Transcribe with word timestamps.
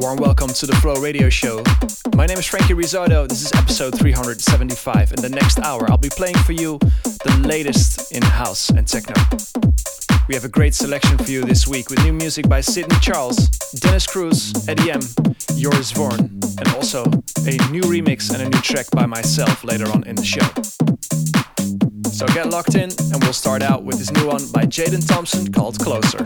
warm 0.00 0.16
welcome 0.16 0.48
to 0.48 0.64
the 0.64 0.74
Flow 0.76 0.94
Radio 0.94 1.28
Show. 1.28 1.62
My 2.16 2.24
name 2.24 2.38
is 2.38 2.46
Franky 2.46 2.72
Rizardo. 2.72 3.28
This 3.28 3.42
is 3.42 3.52
episode 3.52 3.98
375. 3.98 5.12
In 5.12 5.20
the 5.20 5.28
next 5.28 5.58
hour, 5.58 5.90
I'll 5.90 5.98
be 5.98 6.08
playing 6.08 6.38
for 6.38 6.52
you 6.52 6.78
the 6.78 7.44
latest 7.46 8.10
in 8.10 8.22
house 8.22 8.70
and 8.70 8.88
techno. 8.88 9.14
We 10.26 10.34
have 10.34 10.46
a 10.46 10.48
great 10.48 10.74
selection 10.74 11.18
for 11.18 11.30
you 11.30 11.44
this 11.44 11.68
week 11.68 11.90
with 11.90 12.02
new 12.02 12.14
music 12.14 12.48
by 12.48 12.62
Sidney 12.62 12.96
Charles, 13.00 13.48
Dennis 13.80 14.06
Cruz, 14.06 14.54
Eddie 14.66 14.90
M, 14.90 15.00
Joris 15.58 15.92
Voorn, 15.92 16.18
and 16.58 16.68
also 16.74 17.04
a 17.04 17.58
new 17.70 17.82
remix 17.82 18.32
and 18.32 18.42
a 18.42 18.48
new 18.48 18.62
track 18.62 18.86
by 18.92 19.04
myself 19.04 19.64
later 19.64 19.90
on 19.92 20.04
in 20.04 20.16
the 20.16 20.24
show. 20.24 20.46
So 22.10 22.26
get 22.28 22.48
locked 22.48 22.74
in, 22.74 22.90
and 23.12 23.22
we'll 23.22 23.34
start 23.34 23.62
out 23.62 23.84
with 23.84 23.98
this 23.98 24.10
new 24.12 24.26
one 24.26 24.50
by 24.50 24.64
Jaden 24.64 25.06
Thompson 25.06 25.52
called 25.52 25.78
Closer. 25.78 26.24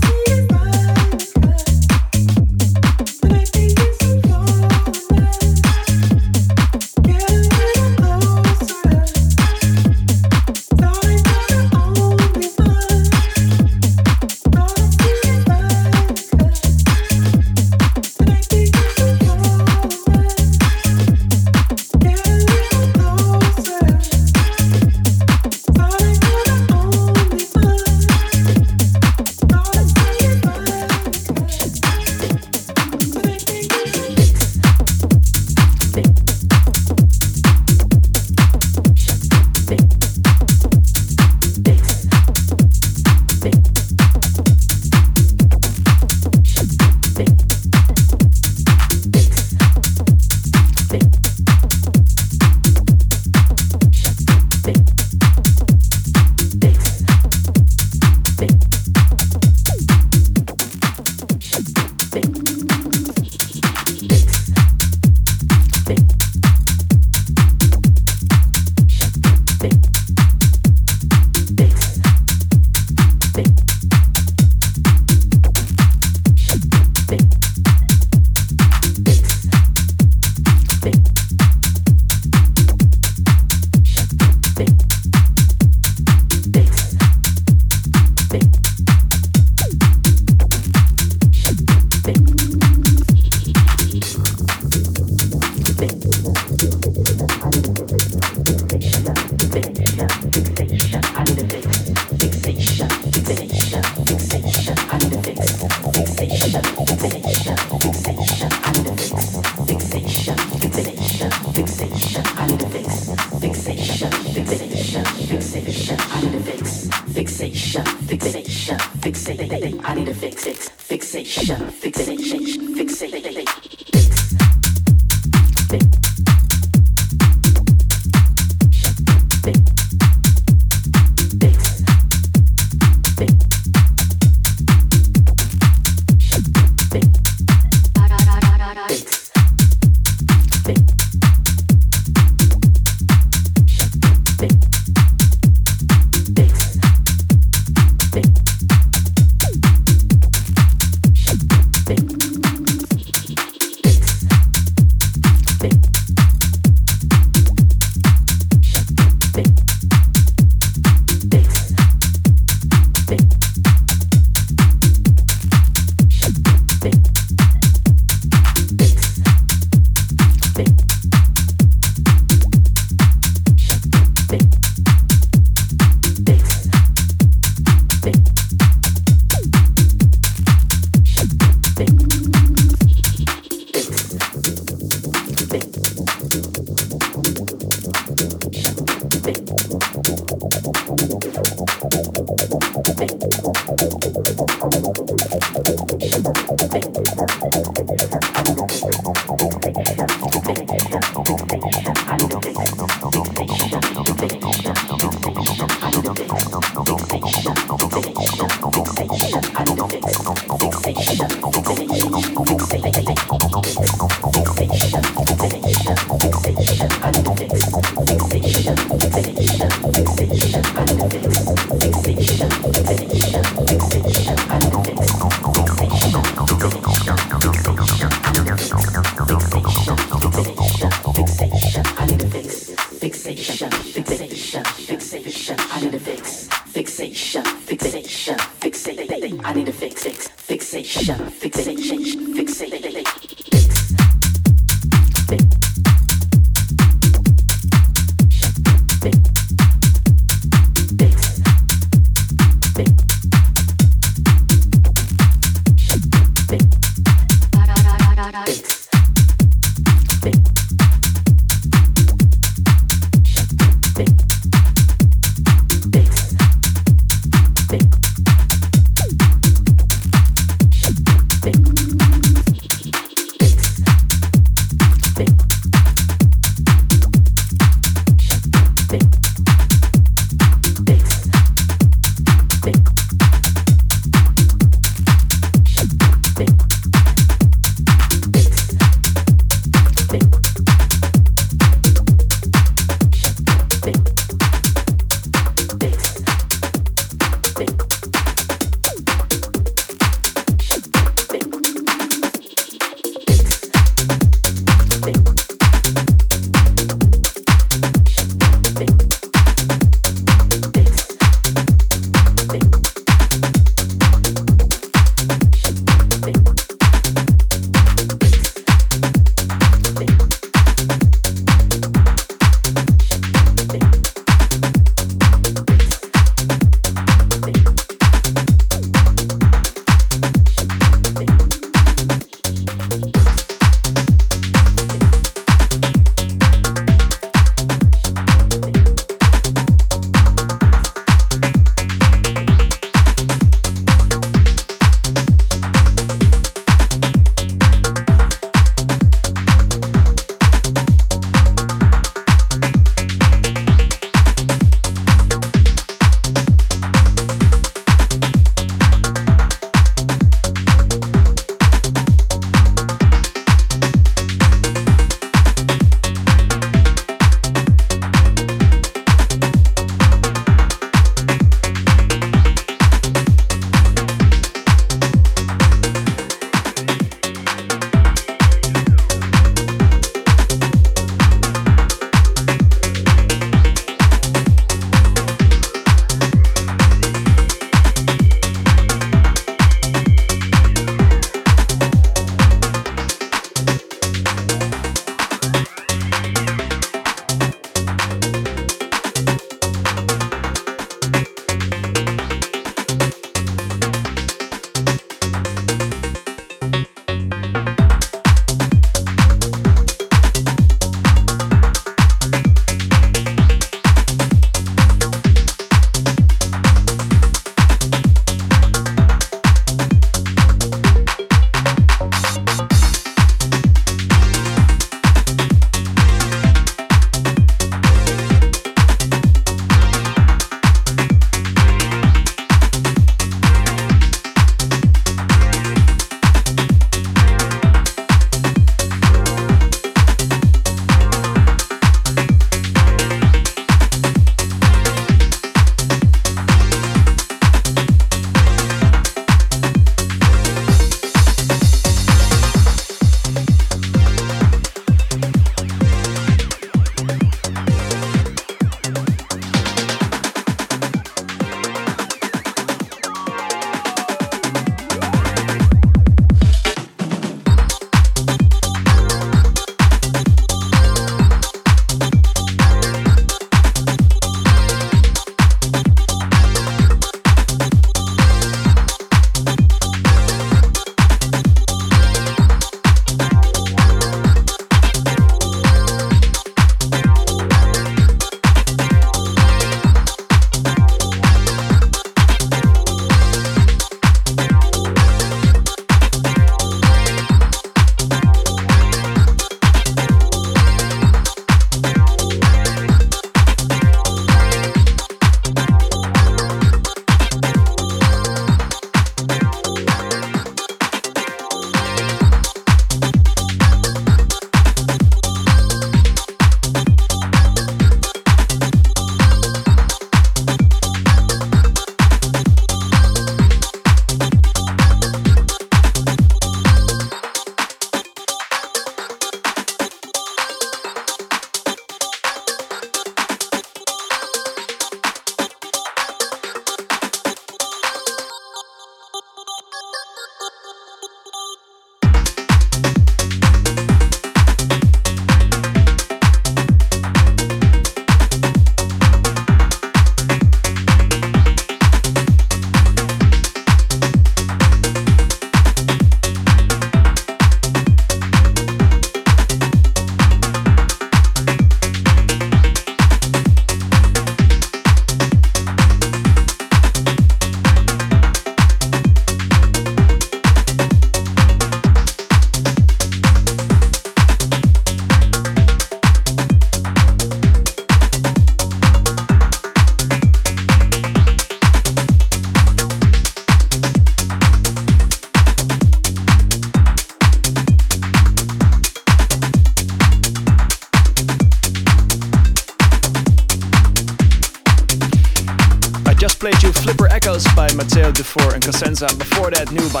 Before 599.01 599.49
that, 599.49 599.71
new 599.71 599.89
by 599.89 600.00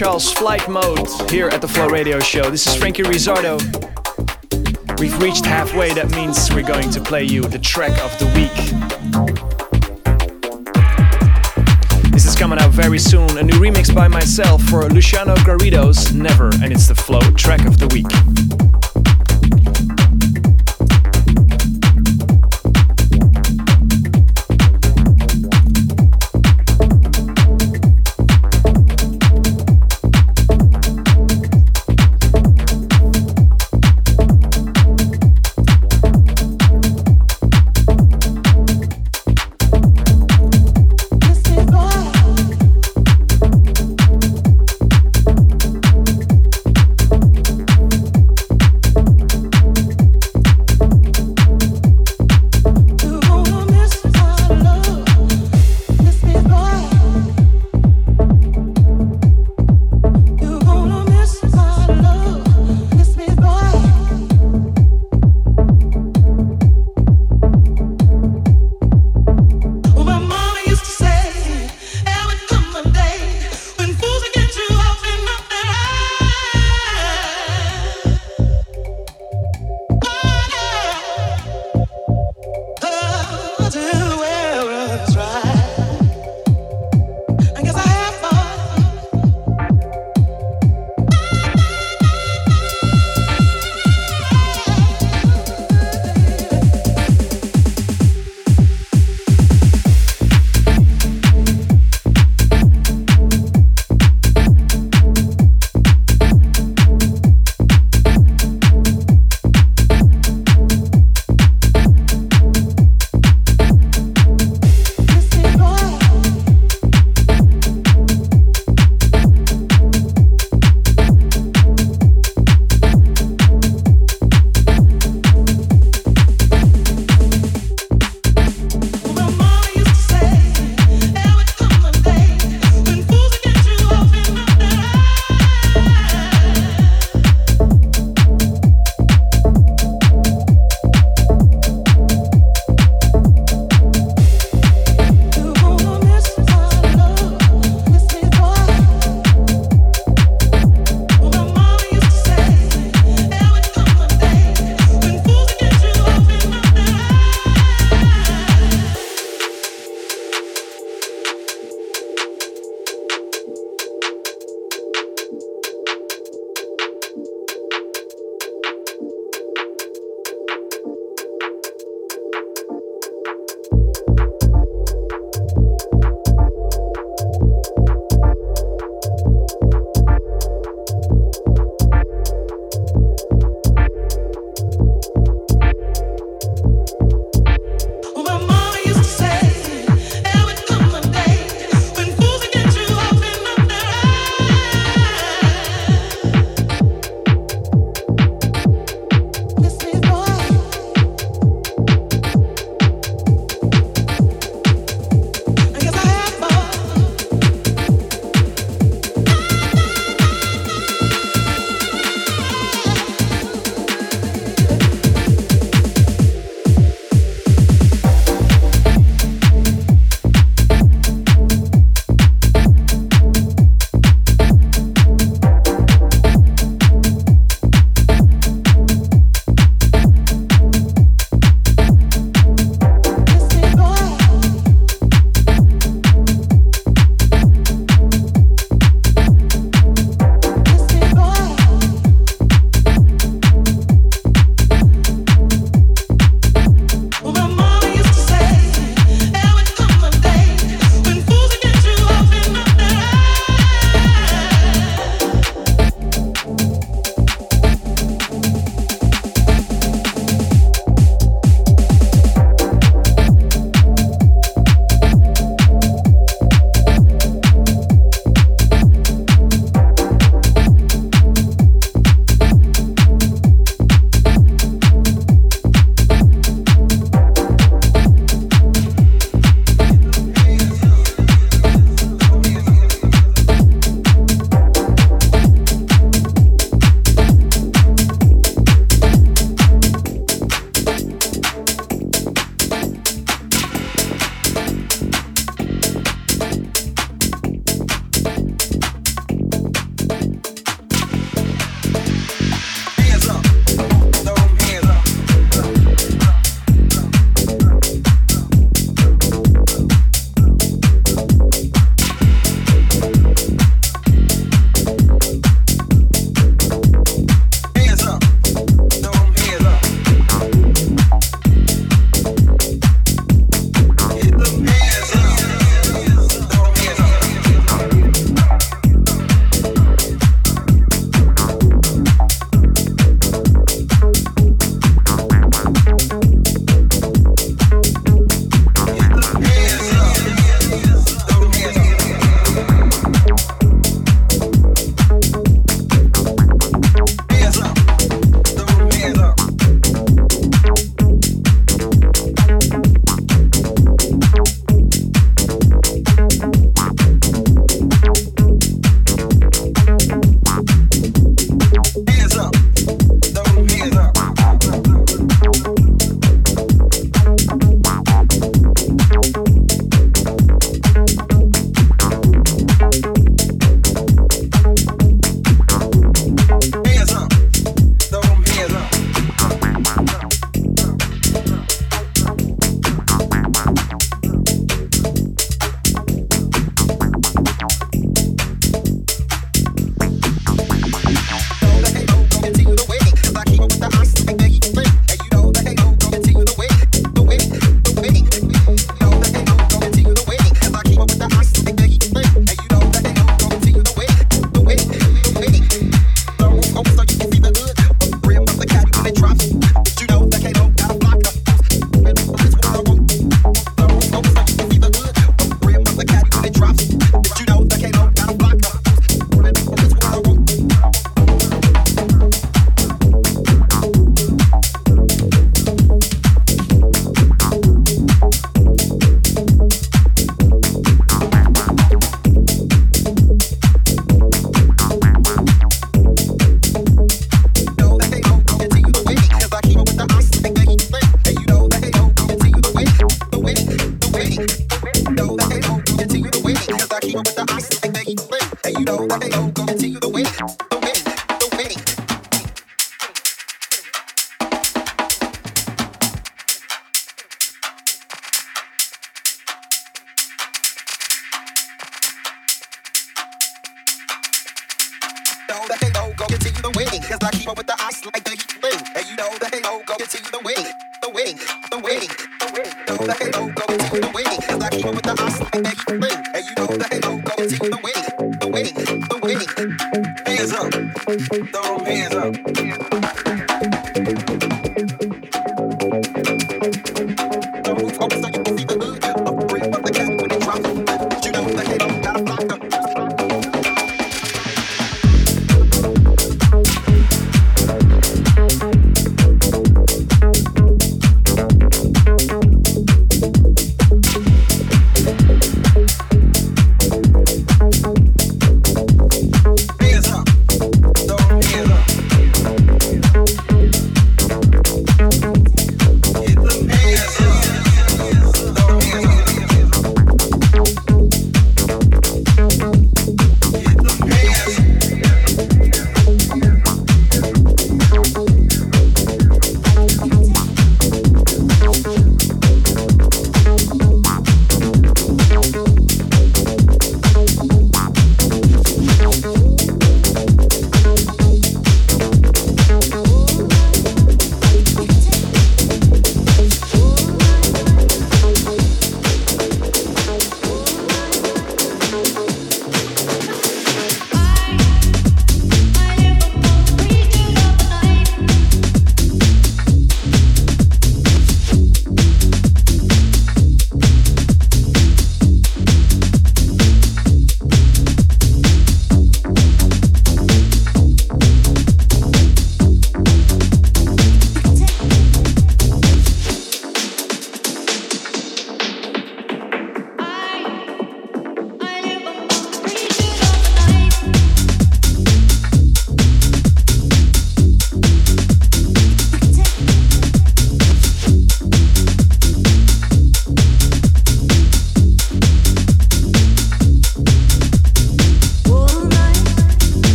Charles 0.00 0.32
Flight 0.32 0.66
Mode 0.66 1.06
here 1.30 1.48
at 1.48 1.60
the 1.60 1.68
Flow 1.68 1.86
Radio 1.86 2.20
Show. 2.20 2.50
This 2.50 2.66
is 2.66 2.74
Franky 2.74 3.02
Rizardo. 3.02 3.58
We've 4.98 5.20
reached 5.20 5.44
halfway, 5.44 5.92
that 5.92 6.10
means 6.12 6.50
we're 6.54 6.66
going 6.66 6.88
to 6.92 7.02
play 7.02 7.24
you 7.24 7.42
the 7.42 7.58
track 7.58 7.90
of 8.02 8.18
the 8.18 8.24
week. 8.34 8.50
This 12.12 12.24
is 12.24 12.34
coming 12.34 12.58
out 12.58 12.70
very 12.70 12.98
soon, 12.98 13.36
a 13.36 13.42
new 13.42 13.60
remix 13.60 13.94
by 13.94 14.08
myself 14.08 14.62
for 14.62 14.88
Luciano 14.88 15.34
Garrido's 15.44 16.14
Never, 16.14 16.48
and 16.62 16.72
it's 16.72 16.88
the 16.88 16.94
Flow 16.94 17.20
track 17.32 17.66
of 17.66 17.76
the 17.76 17.88
week. 17.88 18.39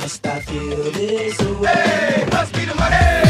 must 0.00 0.26
I 0.26 0.40
feel 0.40 0.92
this 0.92 1.40
way? 1.60 1.68
Hey, 1.68 2.28
must 2.32 2.52
be 2.54 2.64
the 2.64 2.74
money. 2.74 3.23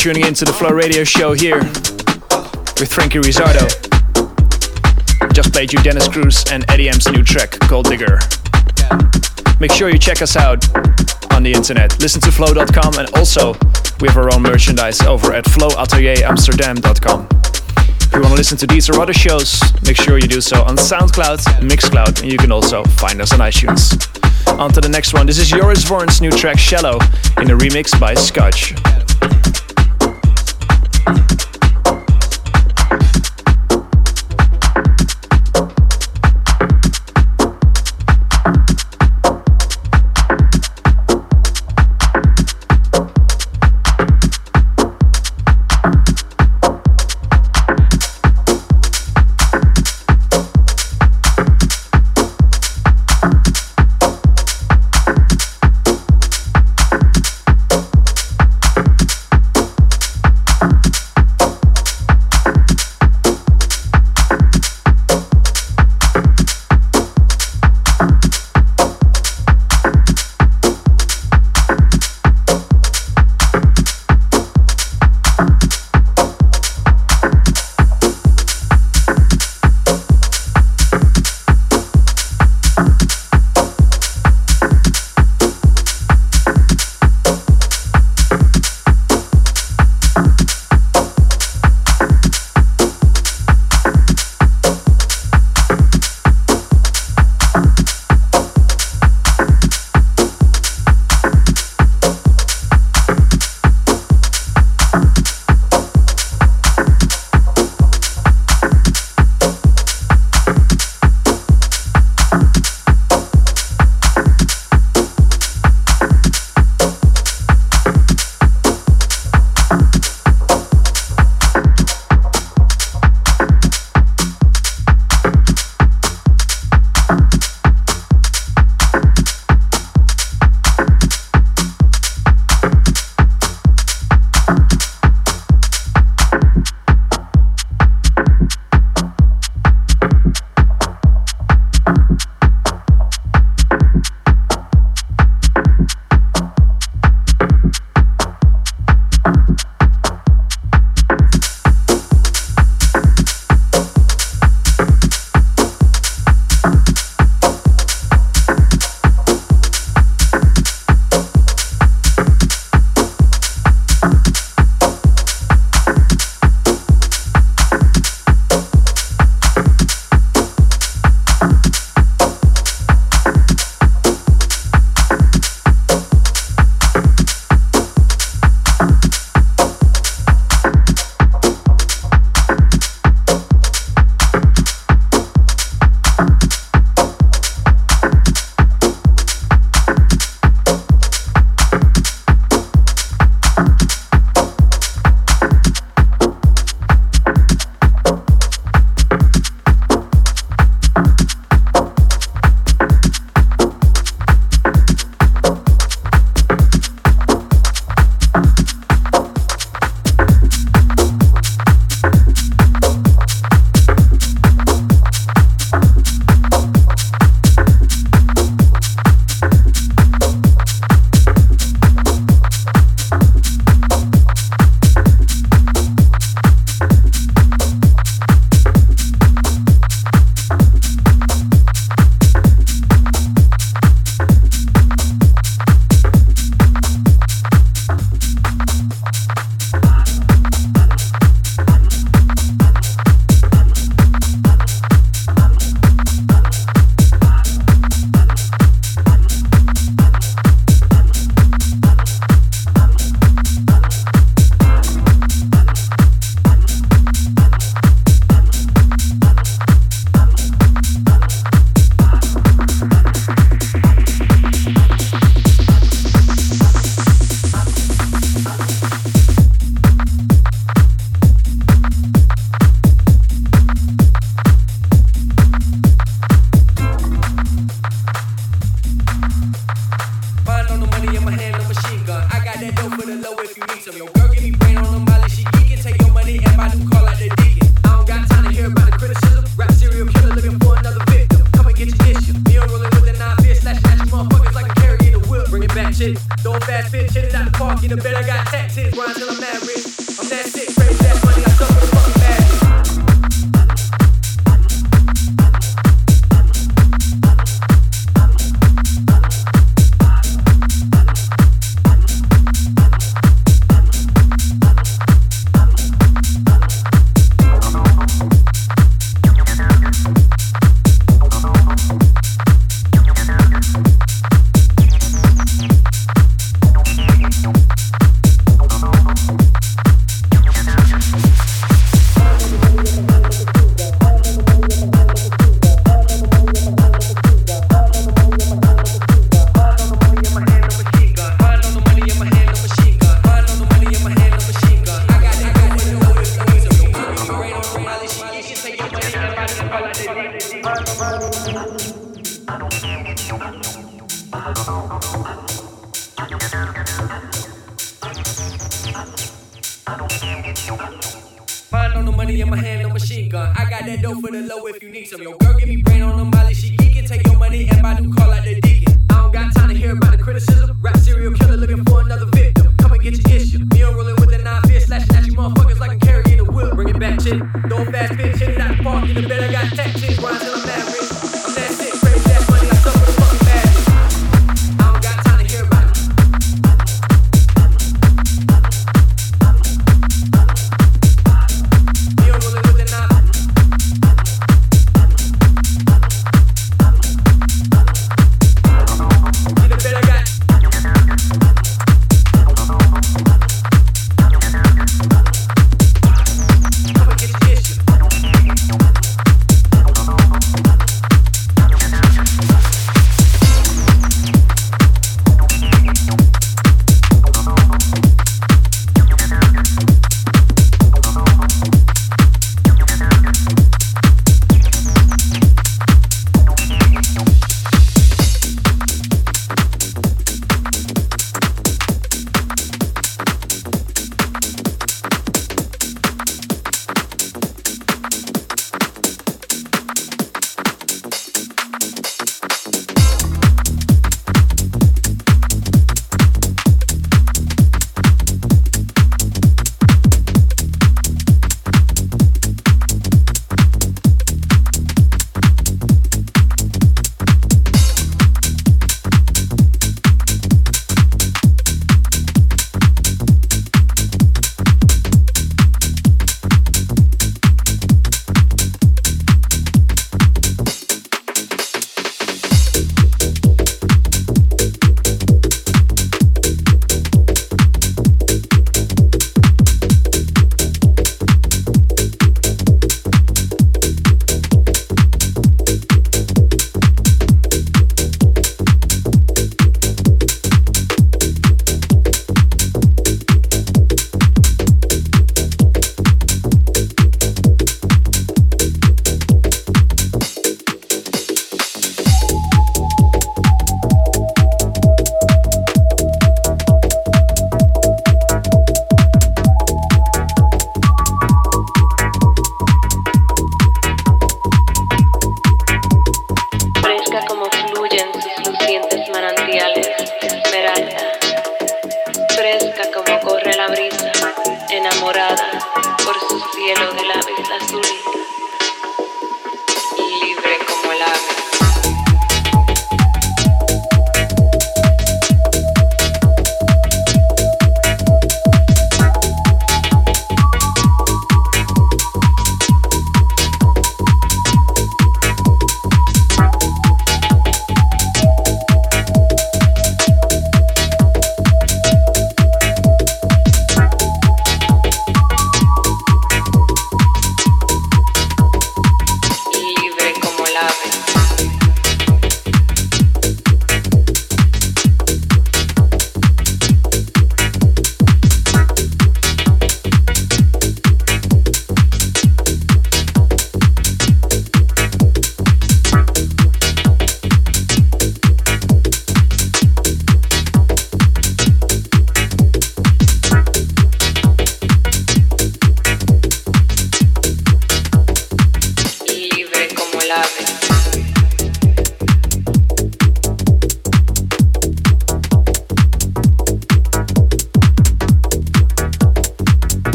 Tuning 0.00 0.24
in 0.24 0.32
to 0.32 0.46
the 0.46 0.52
Flow 0.54 0.70
Radio 0.70 1.04
Show 1.04 1.34
here 1.34 1.58
with 2.80 2.90
Franky 2.90 3.18
Rizardo. 3.18 3.68
Just 5.34 5.52
played 5.52 5.74
you 5.74 5.78
Dennis 5.82 6.08
Cruz 6.08 6.42
and 6.50 6.64
Eddie 6.70 6.88
M's 6.88 7.06
new 7.12 7.22
track 7.22 7.50
called 7.68 7.84
Digger. 7.84 8.18
Make 9.60 9.70
sure 9.72 9.90
you 9.90 9.98
check 9.98 10.22
us 10.22 10.36
out 10.36 10.64
on 11.34 11.42
the 11.42 11.52
internet. 11.52 12.00
Listen 12.00 12.18
to 12.22 12.32
flow.com 12.32 12.94
and 12.98 13.14
also 13.14 13.52
we 14.00 14.08
have 14.08 14.16
our 14.16 14.34
own 14.34 14.40
merchandise 14.40 15.02
over 15.02 15.34
at 15.34 15.44
flowatelieramsterdam.com. 15.44 17.28
If 18.00 18.12
you 18.14 18.20
want 18.20 18.32
to 18.32 18.36
listen 18.36 18.56
to 18.56 18.66
these 18.66 18.88
or 18.88 19.02
other 19.02 19.12
shows, 19.12 19.60
make 19.84 19.98
sure 19.98 20.16
you 20.16 20.28
do 20.28 20.40
so 20.40 20.62
on 20.62 20.76
SoundCloud, 20.76 21.60
Mixcloud, 21.68 22.22
and 22.22 22.32
you 22.32 22.38
can 22.38 22.50
also 22.50 22.84
find 22.84 23.20
us 23.20 23.34
on 23.34 23.40
iTunes. 23.40 24.00
On 24.58 24.72
to 24.72 24.80
the 24.80 24.88
next 24.88 25.12
one. 25.12 25.26
This 25.26 25.38
is 25.38 25.48
Joris 25.48 25.84
Voorn's 25.84 26.22
new 26.22 26.30
track 26.30 26.58
Shallow 26.58 26.96
in 27.36 27.50
a 27.50 27.54
remix 27.58 28.00
by 28.00 28.14
Scotch. 28.14 28.72
Thank 31.06 31.40
you. 31.44 31.49